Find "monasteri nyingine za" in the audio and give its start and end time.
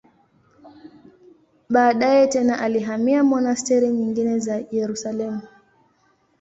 3.23-4.63